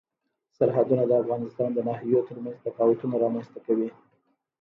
[0.57, 3.89] سرحدونه د افغانستان د ناحیو ترمنځ تفاوتونه رامنځ ته کوي.